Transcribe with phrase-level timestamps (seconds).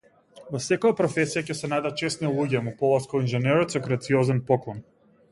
[0.53, 4.81] Во секоја професија ќе се најдат чесни луѓе му поласкал инженерот со грациозен поклон.